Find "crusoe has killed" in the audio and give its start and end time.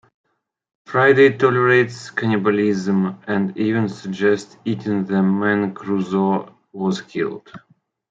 5.75-7.51